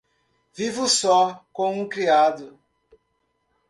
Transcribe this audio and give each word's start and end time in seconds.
Vivo 0.55 0.87
só, 0.89 1.45
com 1.53 1.79
um 1.79 1.87
criado. 1.87 2.57